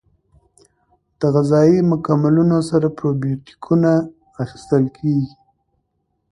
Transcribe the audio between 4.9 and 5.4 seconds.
کیږي.